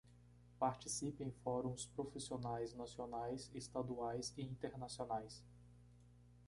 [0.57, 5.43] Participe em fóruns profissionais nacionais, estaduais e internacionais.